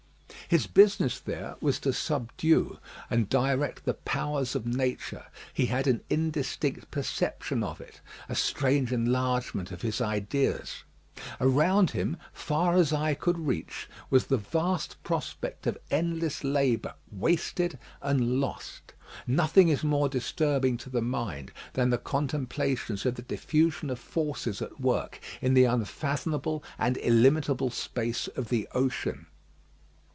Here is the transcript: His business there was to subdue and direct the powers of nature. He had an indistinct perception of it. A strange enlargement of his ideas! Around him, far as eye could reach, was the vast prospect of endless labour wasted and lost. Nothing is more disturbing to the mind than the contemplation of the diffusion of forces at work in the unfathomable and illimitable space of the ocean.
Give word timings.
His 0.47 0.67
business 0.67 1.17
there 1.17 1.55
was 1.61 1.79
to 1.79 1.93
subdue 1.93 2.77
and 3.09 3.29
direct 3.29 3.85
the 3.85 3.93
powers 3.93 4.53
of 4.53 4.65
nature. 4.65 5.27
He 5.53 5.67
had 5.67 5.87
an 5.87 6.01
indistinct 6.09 6.91
perception 6.91 7.63
of 7.63 7.79
it. 7.79 8.01
A 8.27 8.35
strange 8.35 8.91
enlargement 8.91 9.71
of 9.71 9.81
his 9.81 10.01
ideas! 10.01 10.83
Around 11.39 11.91
him, 11.91 12.17
far 12.33 12.75
as 12.75 12.91
eye 12.91 13.13
could 13.13 13.39
reach, 13.39 13.87
was 14.09 14.25
the 14.25 14.35
vast 14.35 15.01
prospect 15.03 15.67
of 15.67 15.77
endless 15.89 16.43
labour 16.43 16.95
wasted 17.13 17.79
and 18.01 18.41
lost. 18.41 18.91
Nothing 19.25 19.69
is 19.69 19.85
more 19.85 20.09
disturbing 20.09 20.75
to 20.79 20.89
the 20.89 21.01
mind 21.01 21.53
than 21.73 21.91
the 21.91 21.97
contemplation 21.97 22.95
of 23.05 23.15
the 23.15 23.21
diffusion 23.21 23.89
of 23.89 23.99
forces 23.99 24.61
at 24.61 24.81
work 24.81 25.21
in 25.41 25.53
the 25.53 25.63
unfathomable 25.63 26.61
and 26.77 26.97
illimitable 26.97 27.69
space 27.69 28.27
of 28.35 28.49
the 28.49 28.67
ocean. 28.73 29.27